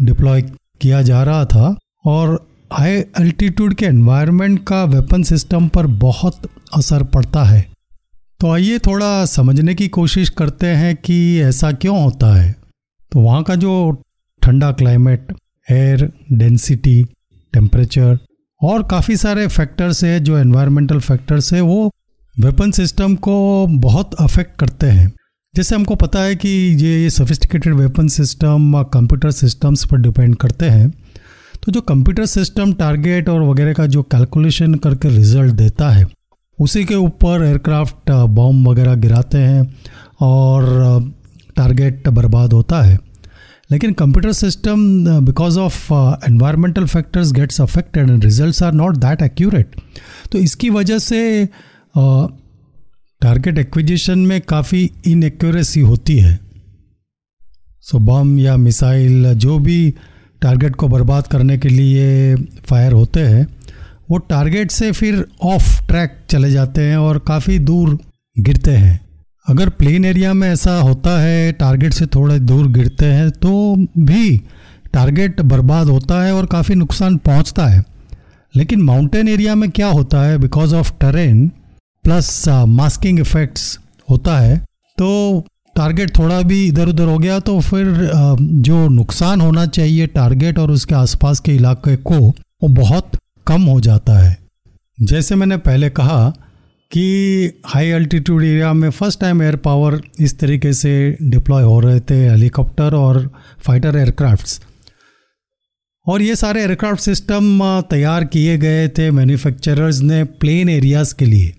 डिप्लॉय 0.01 0.41
किया 0.81 1.01
जा 1.01 1.23
रहा 1.23 1.45
था 1.45 1.75
और 2.05 2.47
हाई 2.73 3.01
अल्टीट्यूड 3.17 3.73
के 3.73 3.85
एनवायरनमेंट 3.85 4.63
का 4.67 4.83
वेपन 4.83 5.23
सिस्टम 5.23 5.67
पर 5.67 5.87
बहुत 5.87 6.49
असर 6.75 7.03
पड़ता 7.03 7.43
है। 7.43 7.61
तो 8.39 8.51
आइए 8.51 8.79
थोड़ा 8.79 9.25
समझने 9.25 9.75
की 9.75 9.87
कोशिश 9.87 10.29
करते 10.29 10.67
हैं 10.67 10.95
कि 10.95 11.39
ऐसा 11.41 11.71
क्यों 11.71 12.03
होता 12.03 12.33
है। 12.35 12.55
तो 13.11 13.19
वहाँ 13.19 13.43
का 13.43 13.55
जो 13.55 14.03
ठंडा 14.41 14.71
क्लाइमेट 14.71 15.33
एयर 15.71 16.11
डेंसिटी 16.31 17.03
टेम्परेचर 17.53 18.17
और 18.61 18.83
काफ़ी 18.83 19.17
सारे 19.17 19.47
फैक्टर्स 19.47 20.03
है 20.03 20.19
जो 20.19 20.37
एनवायरमेंटल 20.37 20.99
फैक्टर्स 20.99 21.53
है, 21.53 21.61
वो 21.61 21.91
वेपन 22.35 22.71
सिस्टम 22.71 23.13
को 23.15 23.67
बहुत 23.69 24.13
अफेक्ट 24.13 24.55
करते 24.59 24.87
हैं। 24.87 25.11
जैसे 25.53 25.75
हमको 25.75 25.95
पता 25.95 26.19
है 26.19 26.35
कि 26.35 26.49
ये 26.81 27.09
sophisticated 27.09 27.73
weapon 27.73 28.07
system 28.07 28.81
computer 28.83 29.31
systems 29.31 29.85
पर 29.85 29.97
डिपेंड 29.97 30.35
करते 30.35 30.65
हैं। 30.65 30.89
तो 31.63 31.71
जो 31.71 31.81
कंप्यूटर 31.81 32.25
सिस्टम 32.25 32.73
टारगेट 32.73 33.29
और 33.29 33.41
वगैरह 33.41 33.73
का 33.73 33.85
जो 33.85 34.01
कैलकुलेशन 34.03 34.73
करके 34.75 35.09
रिज़ल्ट 35.09 35.53
देता 35.53 35.89
है, 35.89 36.05
उसी 36.59 36.83
के 36.85 36.95
ऊपर 36.95 37.43
एयरक्राफ्ट 37.45 38.11
बॉम्ब 38.11 38.67
वगैरह 38.69 38.95
गिराते 38.95 39.37
हैं 39.37 39.75
और 40.21 41.11
टारगेट 41.55 42.07
बर्बाद 42.09 42.53
होता 42.53 42.81
है। 42.81 42.97
लेकिन 43.71 43.93
computer 43.93 44.31
system 44.31 44.79
because 45.25 45.59
of 45.59 45.93
environmental 46.27 46.85
factors 46.85 47.31
gets 47.31 47.61
affected 47.61 48.09
and 48.09 48.23
results 48.23 48.63
are 48.63 48.73
not 48.73 48.97
that 48.97 49.21
accurate 49.21 49.75
तो 50.31 50.37
इसकी 50.37 50.69
वजह 50.69 50.99
से 50.99 51.21
टारगेट 51.95 53.57
एक्विजिशन 53.57 54.19
में 54.19 54.41
काफ़ी 54.41 54.91
इनएक्यूरेसी 55.07 55.79
होती 55.79 56.17
है। 56.19 56.39
सो 57.81 57.99
बम 57.99 58.39
या 58.39 58.55
मिसाइल 58.57 59.33
जो 59.33 59.59
भी 59.59 59.93
टारगेट 60.41 60.75
को 60.75 60.87
बर्बाद 60.87 61.27
करने 61.27 61.57
के 61.57 61.69
लिए 61.69 62.35
फायर 62.69 62.91
होते 62.91 63.19
हैं, 63.19 63.47
वो 64.11 64.17
टारगेट 64.17 64.71
से 64.71 64.91
फिर 64.91 65.25
ऑफ़ 65.43 65.87
ट्रैक 65.87 66.17
चले 66.29 66.51
जाते 66.51 66.81
हैं 66.81 66.97
और 66.97 67.19
काफ़ी 67.19 67.59
दूर 67.59 67.97
गिरते 68.39 68.71
हैं। 68.71 68.99
अगर 69.47 69.69
प्लेन 69.69 70.05
एरिया 70.05 70.33
में 70.33 70.49
ऐसा 70.49 70.79
होता 70.79 71.19
है 71.21 71.51
टारगेट 71.51 71.93
से 71.93 72.05
थोड़े 72.05 72.39
दूर 72.39 72.67
गिरते 72.67 73.05
हैं 73.05 73.29
तो 73.31 73.75
भी 73.97 74.37
टारगेट 74.93 75.41
बर्बाद 75.41 75.87
होता 75.87 76.23
है 76.23 76.33
और 76.33 76.45
काफ़ी 76.45 76.75
नुकसान 76.75 77.17
पहुँचता 77.17 77.67
है। 77.67 77.83
लेकिन 78.55 78.81
माउंटेन 78.81 79.27
एरिया 79.27 79.55
में 79.55 79.69
क्या 79.71 79.87
होता 79.87 80.23
है? 80.23 80.37
Because 80.37 80.75
of 80.75 80.91
terrain 81.01 81.51
plus 82.03 82.47
masking 82.47 83.19
effects 83.19 83.79
होता 84.09 84.37
है 84.39 84.57
तो 84.97 85.09
टारगेट 85.75 86.17
थोड़ा 86.17 86.41
भी 86.41 86.65
इधर 86.67 86.87
उधर 86.87 87.07
हो 87.07 87.17
गया 87.17 87.39
तो 87.39 87.59
फिर 87.59 87.85
जो 88.39 88.87
नुकसान 88.89 89.41
होना 89.41 89.65
चाहिए 89.67 90.07
टारगेट 90.07 90.59
और 90.59 90.71
उसके 90.71 90.95
आसपास 90.95 91.39
के 91.39 91.55
इलाके 91.55 91.95
को, 91.97 92.19
वो 92.19 92.67
बहुत 92.67 93.11
कम 93.47 93.61
हो 93.61 93.79
जाता 93.81 94.17
है। 94.19 94.37
जैसे 94.97 95.35
मैंने 95.35 95.57
पहले 95.57 95.89
कहा 95.89 96.29
कि 96.91 97.61
हाई 97.65 97.89
अल्टीट्यूड 97.91 98.43
एरिया 98.43 98.73
में 98.73 98.89
फ़र्स्ट 98.89 99.19
टाइम 99.19 99.41
एयर 99.41 99.55
पावर 99.55 99.99
इस 100.19 100.37
तरीके 100.39 100.73
से 100.73 100.93
डिप्लॉय 101.21 101.63
हो 101.63 101.79
रहे 101.79 101.99
थे 101.99 102.19
हेलीकॉप्टर 102.29 102.95
और 102.95 103.29
फाइटर 103.59 103.97
एयरक्राफ्ट्स 103.97 104.61
और 106.07 106.21
ये 106.21 106.35
सारे 106.35 106.61
एयरक्राफ्ट 106.61 107.01
सिस्टम 107.01 107.59
तैयार 107.89 108.23
किए 108.25 108.57
गए 108.57 108.87
थे 108.87 109.09
मैन्युफैक्चरर्स 109.11 110.01
ने 110.01 110.23
प्लेन 110.23 110.69
एरियाज़ 110.69 111.15
के 111.15 111.25
लिए। 111.25 111.53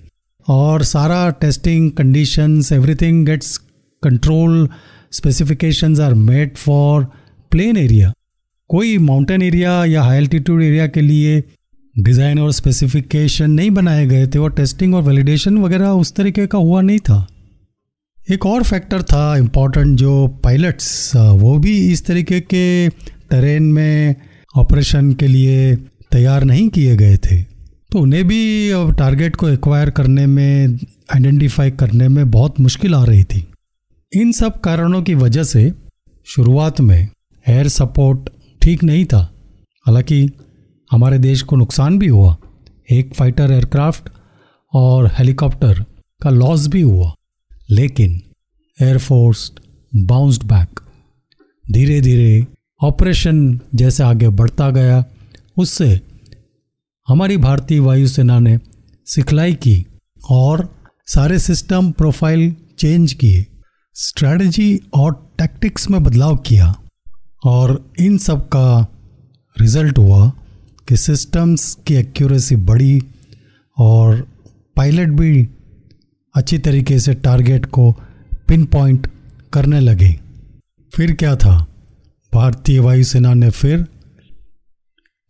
और 0.48 0.82
सारा 0.82 1.28
testing 1.40 1.90
conditions 1.90 2.72
everything 2.72 3.24
gets 3.26 3.56
control 4.02 4.68
specifications 5.12 6.00
are 6.00 6.14
made 6.14 6.56
for 6.56 7.04
plain 7.50 7.76
area 7.76 8.12
कोई 8.70 8.96
माउंटेन 8.98 9.42
एरिया 9.42 9.84
या 9.84 10.02
हाई 10.02 10.18
एल्टीट्यूड 10.18 10.62
एरिया 10.62 10.86
के 10.86 11.00
लिए 11.00 11.42
डिज़ाइन 11.94 12.38
और 12.38 12.52
स्पेसिफिकेशन 12.52 13.50
नहीं 13.50 13.70
बनाए 13.70 14.06
गए 14.06 14.26
थे 14.26 14.38
और 14.38 14.52
टेस्टिंग 14.52 14.94
और 14.94 15.02
वैलिडेशन 15.02 15.58
वगैरह 15.58 15.88
उस 15.88 16.12
तरीके 16.12 16.46
का 16.46 16.58
हुआ 16.58 16.80
नहीं 16.80 16.98
था। 16.98 17.26
एक 18.18 18.46
और 18.46 18.62
फैक्टर 18.62 19.02
था 19.02 19.36
इंपॉर्टेंट 19.36 19.96
जो 19.98 20.26
पायलट्स 20.44 21.12
वो 21.16 21.56
भी 21.58 21.76
इस 21.92 22.04
तरीके 22.06 22.40
के 22.40 22.88
टरेन 23.30 23.62
में 23.62 24.14
ऑपरेशन 24.56 25.12
के 25.12 25.26
लिए 25.26 25.74
तैयार 26.12 26.44
नहीं 26.44 26.68
किए 26.68 26.96
गए 26.96 27.16
थे। 27.16 27.53
तो 27.92 27.98
उन्हें 27.98 28.24
भी 28.24 28.70
टारगेट 28.72 29.36
को 29.36 29.48
एक्वायर 29.48 29.90
करने 29.90 30.26
में 30.26 30.66
आइडेंटिफाई 31.14 31.70
करने 31.70 32.08
में 32.08 32.30
बहुत 32.30 32.60
मुश्किल 32.60 32.94
आ 32.94 33.04
रही 33.04 33.24
थी। 33.24 33.46
इन 34.12 34.32
सब 34.32 34.60
कारणों 34.60 35.02
की 35.02 35.14
वजह 35.14 35.42
से 35.42 35.72
शुरुआत 36.26 36.80
में 36.80 37.08
एयर 37.48 37.68
सपोर्ट 37.68 38.30
ठीक 38.62 38.84
नहीं 38.84 39.04
था। 39.04 39.32
हालाँकि 39.86 40.30
हमारे 40.92 41.18
देश 41.18 41.42
को 41.42 41.56
नुकसान 41.56 41.98
भी 41.98 42.06
हुआ। 42.06 42.36
एक 42.90 43.14
फाइटर 43.14 43.50
एयरक्राफ्ट 43.50 44.08
और 44.72 45.06
हेलीकॉप्टर 45.06 45.84
का 46.22 46.30
लॉस 46.30 46.66
भी 46.66 46.80
हुआ। 46.80 47.14
लेकिन 47.70 48.20
एयरफोर्स 48.82 49.52
बाउंस्ड 49.96 50.42
बैक 50.42 50.80
धीरे 51.72 52.00
धीरे 52.00 52.46
ऑपरेशन 52.82 53.60
जैसे 53.74 54.02
आगे 54.02 54.28
बढ़ता 54.28 54.70
गया, 54.70 55.04
उससे 55.56 56.00
हमारी 57.08 57.36
भारतीय 57.36 57.78
वायुसेना 57.78 58.38
ने 58.38 58.58
सिखलाई 59.06 59.54
की 59.54 59.86
और 60.30 60.76
सारे 61.06 61.38
सिस्टम 61.38 61.90
प्रोफ़ाइल 61.90 62.56
चेंज 62.78 63.12
किए, 63.12 63.46
स्ट्रेटजी 63.94 64.80
और 64.94 65.34
टैक्टिक्स 65.38 65.90
में 65.90 66.02
बदलाव 66.02 66.36
किया 66.36 66.74
और 67.44 67.92
इन 68.00 68.18
सब 68.18 68.48
का 68.48 68.86
रिज़ल्ट 69.60 69.98
हुआ 69.98 70.32
कि 70.88 70.96
सिस्टम्स 70.96 71.78
की 71.86 71.94
एक्यूरेसी 71.94 72.56
बढ़ी 72.56 73.02
और 73.78 74.28
पायलट 74.76 75.08
भी 75.08 75.48
अच्छी 76.34 76.58
तरीके 76.58 76.98
से 76.98 77.14
टारगेट 77.14 77.66
को 77.66 77.92
पिन 78.48 78.64
पॉइंट 78.64 79.10
करने 79.52 79.80
लगे। 79.80 80.20
फिर 80.94 81.12
क्या 81.12 81.36
था? 81.36 81.66
भारतीय 82.34 82.78
वायुसेना 82.78 83.34
ने 83.34 83.50
फिर 83.50 83.86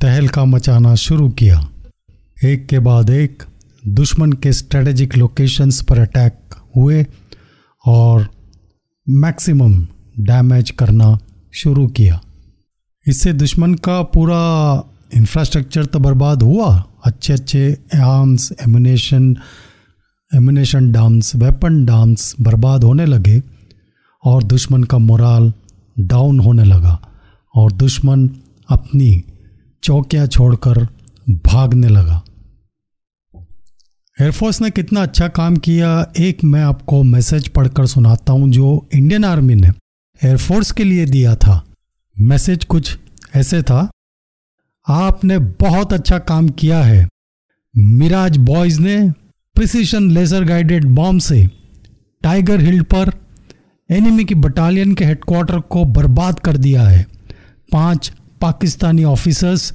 तहलका 0.04 0.44
मचाना 0.44 0.94
शुरू 0.94 1.28
किया। 1.28 1.68
एक 2.44 2.66
के 2.66 2.78
बाद 2.78 3.10
एक, 3.10 3.42
दुश्मन 3.88 4.32
के 4.32 4.52
स्ट्रेटेजिक 4.52 5.16
लोकेशंस 5.16 5.82
पर 5.82 5.98
अटैक 5.98 6.54
हुए 6.76 7.06
और 7.86 8.28
मैक्सिमम 9.08 9.86
डैमेज 10.20 10.70
करना 10.70 11.18
शुरू 11.54 11.86
किया। 11.86 12.20
इससे 13.06 13.32
दुश्मन 13.32 13.74
का 13.74 14.02
पूरा 14.02 14.42
इंफ्रास्ट्रक्चर 15.16 15.86
तो 15.86 15.98
बर्बाद 15.98 16.42
हुआ। 16.42 16.84
अच्छे 17.04 17.32
अच्छे 17.32 17.78
arms 17.96 18.52
ammunition 18.62 19.36
ammunition 20.34 20.92
dumps 20.92 21.36
weapon 21.36 21.84
dumps 21.84 22.34
बर्बाद 22.40 22.84
होने 22.84 23.06
लगे 23.06 23.42
और 24.24 24.42
दुश्मन 24.42 24.84
का 24.84 24.98
मोराल 24.98 25.52
डाउन 25.98 26.40
होने 26.40 26.64
लगा 26.64 26.98
और 27.54 27.72
दुश्मन 27.72 28.30
अपनी 28.68 29.24
चौकियाँ 29.84 30.26
छोड़कर 30.26 30.78
भागने 31.46 31.88
लगा। 31.88 32.22
एयरफोर्स 34.18 34.60
ने 34.60 34.70
कितना 34.70 35.02
अच्छा 35.02 35.28
काम 35.28 35.56
किया, 35.56 36.12
एक 36.18 36.44
मैं 36.44 36.62
आपको 36.62 37.02
मैसेज 37.02 37.48
पढ़कर 37.48 37.86
सुनाता 37.86 38.32
हूँ 38.32 38.50
जो 38.50 38.88
इंडियन 38.94 39.24
आर्मी 39.24 39.54
ने 39.54 39.68
एयरफोर्स 40.20 40.70
के 40.72 40.84
लिए 40.84 41.06
दिया 41.06 41.34
था। 41.36 41.62
मैसेज 42.16 42.64
कुछ 42.64 42.96
ऐसे 43.34 43.62
था, 43.62 43.88
आपने 44.86 45.38
बहुत 45.38 45.92
अच्छा 45.92 46.18
काम 46.20 46.48
किया 46.48 46.82
है। 46.82 47.06
मिराज 47.74 48.36
बॉयज़ 48.38 48.80
ने 48.80 48.98
प्रिसीशन 49.56 50.10
लेजर 50.10 50.44
गाइडेड 50.44 50.84
बॉम्ब 50.86 51.20
से 51.20 51.46
टाइगर 52.22 52.60
हिल 52.60 52.82
पर 52.94 53.12
एनिमी 53.90 54.24
की 54.24 54.34
बटालियन 54.36 54.94
के 54.94 55.04
हेडक्वार्टर 55.04 55.60
को 55.60 55.84
बर्बाद 55.84 56.40
कर 56.40 56.56
दिया 56.56 56.82
है। 56.82 57.06
पाँच 57.72 58.12
पाकिस्तानी 58.44 59.04
ऑफिसर्स 59.04 59.72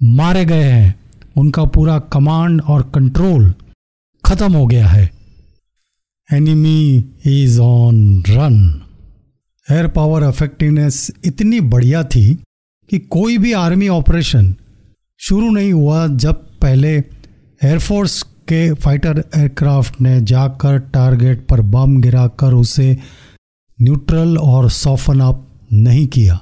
मारे 0.00 0.44
गए 0.44 0.64
हैं। 0.64 0.94
उनका 1.36 1.64
पूरा 1.64 1.98
कमांड 2.12 2.60
और 2.62 2.82
कंट्रोल 2.94 3.54
खत्म 4.24 4.52
हो 4.52 4.66
गया 4.66 4.86
है। 4.88 5.10
Enemy 6.28 7.04
is 7.26 7.60
on 7.60 8.22
run 8.28 8.56
air 9.68 9.86
power 9.88 10.28
effectiveness 10.28 11.10
इतनी 11.24 11.60
बढ़िया 11.60 12.02
थी 12.04 12.34
कि 12.90 12.98
कोई 12.98 13.38
भी 13.38 13.52
आर्मी 13.52 13.88
ऑपरेशन 13.88 14.54
शुरू 15.20 15.50
नहीं 15.50 15.72
हुआ 15.72 16.06
जब 16.06 16.34
पहले 16.62 16.96
एयरफोर्स 16.96 18.22
के 18.48 18.72
फाइटर 18.74 19.24
एयरक्राफ्ट 19.36 20.00
ने 20.00 20.20
जाकर 20.20 20.78
टारगेट 20.78 21.46
पर 21.46 21.60
बम 21.74 22.00
गिराकर 22.00 22.54
उसे 22.54 22.96
न्यूट्रल 23.78 24.38
और 24.38 24.70
सॉफन 24.70 25.20
अप 25.20 25.46
नहीं 25.72 26.06
किया। 26.06 26.38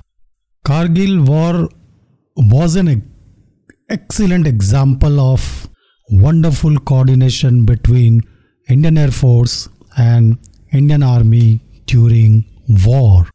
Kargil 0.66 1.18
war 1.18 1.56
was 2.36 2.78
an 2.78 2.88
excellent 3.92 4.46
example 4.46 5.18
of 5.18 5.44
wonderful 6.08 6.76
coordination 6.88 7.64
between 7.66 8.22
Indian 8.68 8.98
air force 8.98 9.68
and 9.98 10.36
Indian 10.72 11.02
army 11.02 11.60
during 11.90 12.42
war 12.86 13.26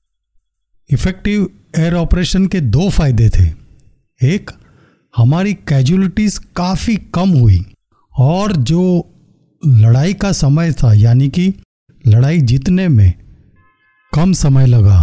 effective 0.89 1.47
air 1.77 1.93
operation 1.95 2.45
के 2.47 2.59
दो 2.61 2.89
फ़ायदे 2.89 3.29
थे। 3.29 3.45
एक, 4.21 4.51
हमारी 5.13 5.53
कैजुअलिटीज 5.67 6.37
काफ़ी 6.55 6.95
कम 7.15 7.29
हुई 7.29 7.63
और 8.13 8.55
जो 8.63 8.83
लड़ाई 9.63 10.13
का 10.13 10.31
समय 10.33 10.71
था, 10.73 10.93
यानी 10.93 11.29
कि 11.29 11.53
लड़ाई 12.03 12.41
जीतने 12.41 12.87
में 12.87 13.13
कम 14.13 14.33
समय 14.33 14.65
लगा। 14.67 14.99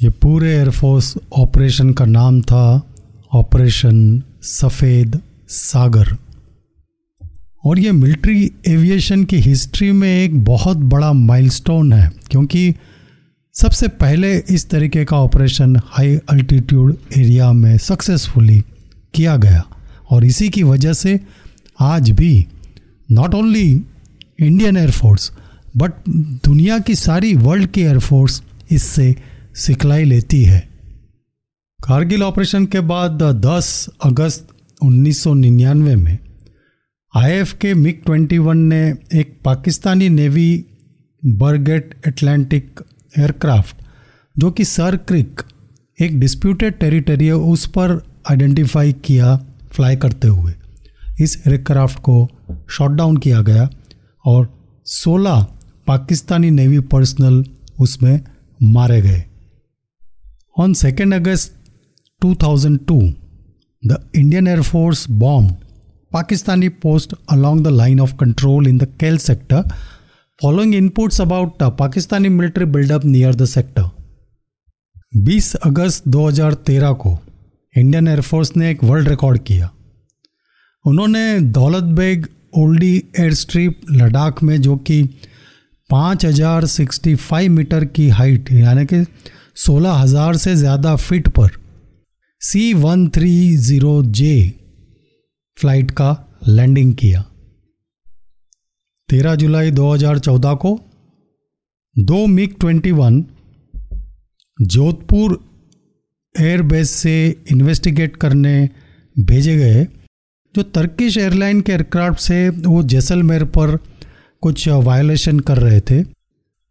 ये 0.00 0.08
पूरे 0.22 0.50
एयरफोर्स 0.54 1.14
ऑपरेशन 1.32 1.90
का 1.92 2.04
नाम 2.04 2.40
था 2.40 2.64
ऑपरेशन 3.34 4.22
सफ़ेद 4.42 5.18
सागर। 5.48 6.14
और 7.64 7.78
ये 7.78 7.92
मिलिट्री 7.92 8.50
एविएशन 8.66 9.24
की 9.24 9.36
हिस्ट्री 9.36 9.90
में 9.92 10.08
एक 10.08 10.38
बहुत 10.44 10.76
बड़ा 10.76 11.12
माइलस्टोन 11.12 11.92
है, 11.92 12.10
क्योंकि 12.30 12.74
सबसे 13.54 13.88
पहले 13.88 14.36
इस 14.50 14.68
तरीके 14.70 15.04
का 15.04 15.16
ऑपरेशन 15.16 15.76
हाई 15.86 16.16
अल्टीट्यूड 16.30 16.96
एरिया 17.16 17.52
में 17.52 17.76
सक्सेसफुली 17.78 18.60
किया 19.14 19.36
गया। 19.36 19.62
और 20.10 20.24
इसी 20.24 20.48
की 20.48 20.62
वजह 20.62 20.92
से 20.92 21.18
आज 21.80 22.10
भी 22.10 22.46
not 23.08 23.34
only 23.34 23.70
Indian 24.40 24.76
air force 24.76 25.30
but 25.76 25.92
दुनिया 26.44 26.78
की 26.78 26.94
सारी 26.94 27.34
वर्ल्ड 27.36 27.66
की 27.66 27.80
एयरफोर्स 27.80 28.42
इससे 28.70 29.14
सिखलाई 29.58 30.04
लेती 30.04 30.44
है। 30.44 30.68
कारगिल 31.84 32.22
ऑपरेशन 32.22 32.66
के 32.66 32.80
बाद 32.80 33.22
10 33.22 33.88
अगस्त 34.04 34.48
1999 34.82 35.96
में 35.96 36.18
आईएफ 37.16 37.52
के 37.52 37.74
मिग 37.74 38.02
21 38.04 38.56
ने 38.56 38.94
एक 39.14 39.38
Pakistani 39.44 40.08
navy 40.08 40.64
Breguet 41.26 41.94
Atlantic 42.08 42.80
aircraft, 43.18 43.76
जो 44.38 44.50
कि 44.50 44.64
सर 44.64 44.96
क्रिक, 44.96 45.40
एक 46.00 46.20
डिस्प्यूटेड 46.20 46.78
टेरिटरी 46.78 47.26
है, 47.26 47.32
उस 47.32 47.66
पर 47.66 48.06
आइडेंटिफाई 48.30 48.92
किया 48.92 49.36
फ्लाई 49.70 49.96
करते 49.96 50.28
हुए। 50.28 50.52
इस 51.20 51.42
एयरक्राफ्ट 51.46 51.98
को 51.98 52.28
शॉट 52.70 52.90
डाउन 52.90 53.16
किया 53.16 53.42
गया 53.42 53.70
और 54.24 54.64
16 54.84 55.46
पाकिस्तानी 55.86 56.50
नेवी 56.50 56.78
पर्सनल 56.78 57.44
उसमें 57.80 58.20
मारे 58.62 59.02
गए। 59.02 59.24
On 60.58 60.72
second 60.74 61.14
August 61.14 61.54
2002 62.24 63.12
the 63.86 64.10
Indian 64.16 64.46
air force 64.48 65.10
bomb 65.10 65.50
Pakistani 66.12 66.68
post 66.68 67.14
along 67.32 67.62
the 67.62 67.66
line 67.66 68.00
of 68.00 68.14
control 68.16 68.68
in 68.68 68.78
the 68.78 68.84
Kel 69.00 69.18
sector 69.18 69.62
following 70.42 70.74
inputs 70.74 71.20
about 71.20 71.62
Pakistani 71.62 72.28
military 72.28 72.64
buildup 72.64 73.04
near 73.04 73.34
the 73.34 73.44
sector 73.44 73.82
20 75.16 75.54
August 75.54 76.08
2013 76.08 76.94
को 76.94 77.18
Indian 77.76 78.08
air force 78.08 78.56
ने 78.56 78.70
एक 78.70 78.84
world 78.84 79.08
record 79.08 79.38
किया। 79.38 79.70
उन्होंने 80.86 81.40
Daulat 81.40 81.84
Beg 81.84 82.26
Oldi 82.56 83.04
air 83.20 83.34
strip 83.34 83.80
Ladakh 83.90 84.42
में 84.42 84.62
जो 84.62 84.76
कि 84.76 85.10
पाँच 85.90 86.24
हज़ार 86.24 86.64
सिक्सटी 86.66 87.14
फाइव 87.16 87.52
मीटर 87.52 87.84
की 87.86 88.08
हाइट 88.10 88.50
यानी 88.52 88.84
कि 88.86 89.04
सोलह 89.56 89.92
हज़ार 89.92 90.36
से 90.36 90.54
ज़्यादा 90.56 90.94
फिट 90.96 91.28
पर। 91.28 91.50
C 92.42 92.72
one 92.74 93.08
three 93.08 93.56
zero 93.58 94.02
J 94.12 94.34
flight 95.58 95.90
का 95.90 96.10
लैंडिंग 96.48 96.94
किया। 96.94 97.24
तेरह 99.08 99.34
जुलाई 99.34 99.70
2014 99.72 100.54
को 100.56 100.78
दो 101.96 102.26
मिग 102.28 102.54
21 102.64 103.22
जोधपुर 104.58 105.38
एयरबेस 106.34 106.90
से 106.92 107.16
इन्वेस्टिगेट 107.50 108.16
करने 108.16 108.68
भेजे 109.16 109.56
गए, 109.56 109.84
जो 110.54 110.62
तर्किश 110.64 111.16
एयरलाइन 111.18 111.60
के 111.60 111.72
एयरक्राफ्ट 111.72 112.20
से 112.20 112.48
वो 112.50 112.82
जैसलमेर 112.84 113.44
पर 113.56 113.78
कुछ 114.42 114.68
वायलेशन 114.68 115.40
कर 115.40 115.58
रहे 115.58 115.80
थे। 115.80 116.02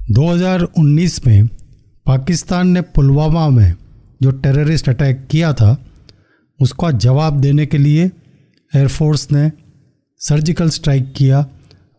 2019 0.02 1.26
में 1.28 1.48
पाकिस्तान 2.06 2.68
ने 2.68 2.82
पुलवामा 2.82 3.50
में 3.50 3.74
जो 4.22 4.32
टेररिस्ट 4.32 4.90
अटैक 4.90 5.28
किया 5.32 5.54
था, 5.54 5.78
उसका 6.60 6.92
जवाब 6.92 7.40
देने 7.42 7.66
के 7.66 7.78
लिए 7.78 8.06
एयरफोर्स 8.74 9.32
ने 9.32 9.52
सर्जिकल 10.22 10.70
स्ट्राइक 10.70 11.14
किया, 11.18 11.46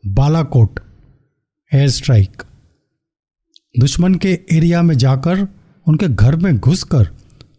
बालाकोट 0.07 0.81
एयर 1.73 1.89
स्ट्राइक 1.89 2.43
दुश्मन 3.81 4.15
के 4.15 4.39
एरिया 4.53 4.83
में 4.83 4.97
जाकर, 4.99 5.47
उनके 5.87 6.09
घर 6.09 6.37
में 6.37 6.57
घुसकर, 6.59 7.09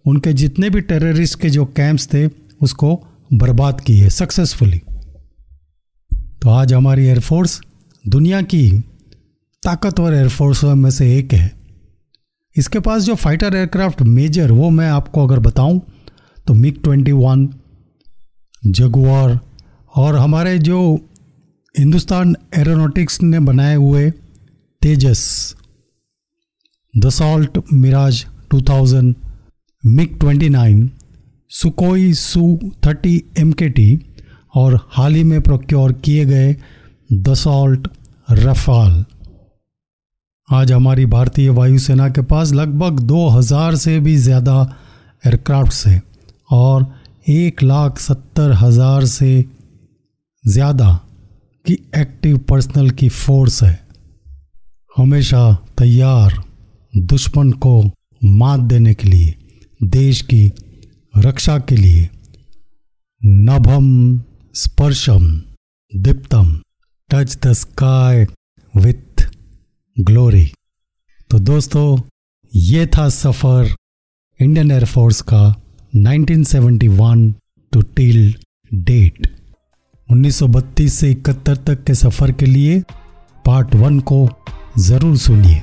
उनके 0.05 0.33
जितने 0.33 0.69
भी 0.69 0.81
टेररिस्ट 0.81 1.39
के 1.39 1.49
जो 1.49 1.65
कैंप्स 1.65 2.07
थे, 2.13 2.27
उसको 2.61 2.95
बर्बाद 3.33 3.81
किए 3.81 4.09
सक्सेसफुली 4.09 4.81
तो 6.41 6.49
आज 6.49 6.73
हमारी 6.73 7.05
एयरफोर्स 7.05 7.59
दुनिया 8.07 8.41
की 8.41 8.79
ताकतवर 9.63 10.13
एयरफोर्स 10.13 10.63
में 10.63 10.89
से 10.91 11.17
एक 11.17 11.33
है। 11.33 11.51
इसके 12.55 12.79
पास 12.79 13.03
जो 13.03 13.15
फाइटर 13.15 13.55
एयरक्राफ्ट 13.55 14.01
मेजर, 14.01 14.51
वो 14.51 14.69
मैं 14.69 14.89
आपको 14.89 15.27
अगर 15.27 15.39
बताऊँ 15.39 15.81
तो 16.47 16.53
मिग 16.53 16.83
ट्वेंटी 16.83 17.11
वन, 17.11 17.47
जगुआर 18.67 19.39
और 19.95 20.15
हमारे 20.15 20.57
जो 20.59 20.79
हिंदुस्तान 21.75 22.35
एरोनॉटिक्स 22.57 23.21
ने 23.21 23.39
बनाए 23.39 23.75
हुए 23.75 24.11
Tejas 24.81 25.55
Dassault 26.97 27.59
Mirage 27.73 28.25
2000 28.53 29.13
MiG 29.85 30.19
29 30.19 30.87
Sukhoi 31.49 32.13
Su 32.13 32.73
30 32.87 33.21
M 33.39 33.53
और 34.55 34.79
हाल 34.89 35.15
ही 35.15 35.23
में 35.23 35.41
प्रोक्योर 35.41 35.93
किए 35.93 36.25
गए 36.25 36.55
दसॉल्ट 37.09 37.87
रफाल। 38.31 39.05
आज 40.49 40.71
हमारी 40.71 41.05
भारतीय 41.05 41.49
वायुसेना 41.49 42.09
के 42.09 42.21
पास 42.21 42.51
लगभग 42.53 42.99
2000 42.99 43.75
से 43.75 43.99
भी 43.99 44.15
ज़्यादा 44.17 44.61
एयरक्राफ्ट 45.25 45.87
है 45.87 46.01
और 46.51 46.85
एक 47.29 47.63
लाख 47.63 47.99
सत्तर 47.99 48.51
हज़ार 48.51 49.05
से 49.05 49.45
ज़्यादा 50.45 50.93
की 51.65 51.73
एक्टिव 51.97 52.37
पर्सनल 52.37 52.89
की 52.89 53.09
फोर्स 53.09 53.61
है। 53.63 53.87
हमेशा 54.97 55.53
तैयार 55.77 56.43
दुश्मन 56.93 57.51
को 57.51 57.81
मात 58.21 58.59
देने 58.59 58.93
के 58.93 59.09
लिए, 59.09 59.35
देश 59.83 60.21
की 60.21 60.51
रक्षा 61.17 61.59
के 61.59 61.75
लिए। 61.75 62.09
नभम 63.21 64.19
स्पर्शम, 64.55 65.29
Deeptam. 65.93 66.59
Touch 67.11 67.37
the 67.45 67.51
sky 67.53 68.25
with 68.73 69.21
glory 69.97 70.45
तो 71.31 71.39
दोस्तों, 71.39 71.99
ये 72.53 72.85
था 72.87 73.07
सफ़र 73.09 73.73
इंडियन 74.39 74.71
एयरफोर्स 74.71 75.21
का 75.31 75.41
1971 75.93 77.33
टू 77.73 77.81
टिल 77.95 78.33
डेट 78.73 79.27
1932 80.09 80.89
से 80.89 81.11
इकहत्तर 81.11 81.55
तक 81.67 81.83
के 81.83 81.95
सफ़र 81.95 82.31
के 82.31 82.45
लिए 82.45 82.79
पार्ट 83.45 83.75
वन 83.75 83.99
को 84.11 84.27
ज़रूर 84.79 85.17
सुनिए। 85.17 85.61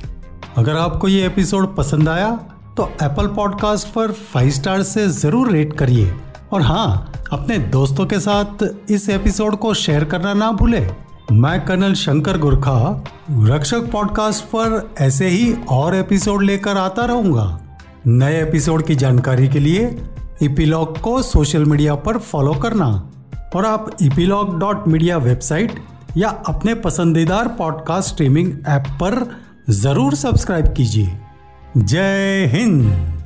अगर 0.57 0.75
आपको 0.75 1.07
ये 1.07 1.25
एपिसोड 1.27 1.75
पसंद 1.75 2.09
आया 2.09 2.29
तो 2.77 2.91
एप्पल 3.03 3.27
पॉडकास्ट 3.35 3.93
पर 3.93 4.11
फाइव 4.11 4.49
स्टार 4.51 4.83
से 4.83 5.07
ज़रूर 5.13 5.51
रेट 5.51 5.73
करिए। 5.79 6.13
और 6.53 6.61
हाँ 6.61 7.13
अपने 7.33 7.57
दोस्तों 7.71 8.05
के 8.05 8.19
साथ 8.19 8.69
इस 8.91 9.09
एपिसोड 9.09 9.55
को 9.59 9.73
शेयर 9.73 10.03
करना 10.05 10.33
ना 10.33 10.51
भूले। 10.51 10.87
मैं 11.31 11.65
कर्नल 11.65 11.93
शंकर 11.93 12.37
गुरखा, 12.37 13.03
रक्षक 13.31 13.91
पॉडकास्ट 13.91 14.43
पर 14.43 14.93
ऐसे 15.01 15.27
ही 15.27 15.53
और 15.69 15.95
एपिसोड 15.95 16.43
लेकर 16.43 16.77
आता 16.77 17.05
रहूँगा। 17.05 17.61
नए 18.07 18.41
एपिसोड 18.41 18.83
की 18.83 18.95
जानकारी 18.95 19.47
के 19.47 19.59
लिए 19.59 20.03
इपीलॉग 20.41 21.01
को 21.01 21.21
सोशल 21.21 21.65
मीडिया 21.65 21.95
पर 21.95 22.17
फॉलो 22.17 22.53
करना 22.53 23.11
और 23.55 23.65
आप 23.65 23.97
इपीलॉग 24.01 24.59
डॉट 24.59 24.87
मीडिया 24.87 25.17
वेबसाइट 25.17 25.79
या 26.17 26.29
अपने 26.29 26.73
पसंदीदार 26.73 27.47
पॉडकास्ट 27.47 28.09
स्ट्रीमिंग 28.09 28.53
ऐप 28.67 28.87
पर 28.87 29.37
ज़रूर 29.69 30.15
सब्सक्राइब 30.15 30.73
कीजिए। 30.73 31.19
जय 31.77 32.45
हिंद! 32.45 33.16